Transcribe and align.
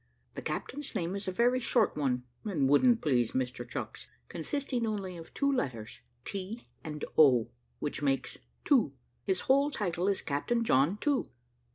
The 0.33 0.41
captain's 0.41 0.95
name 0.95 1.15
is 1.15 1.27
a 1.27 1.31
very 1.31 1.59
short 1.59 1.95
one, 1.95 2.23
and 2.43 2.67
wouldn't 2.67 3.01
please 3.03 3.33
Mr 3.33 3.69
Chucks, 3.69 4.07
consisting 4.29 4.87
only 4.87 5.15
of 5.15 5.31
two 5.35 5.51
letters, 5.51 5.99
T 6.25 6.67
and 6.83 7.05
O, 7.19 7.51
which 7.77 8.01
makes, 8.01 8.39
To; 8.65 8.93
his 9.25 9.41
whole 9.41 9.69
title 9.69 10.07
is 10.07 10.23
Captain 10.23 10.63
John 10.63 10.97
To. 11.01 11.29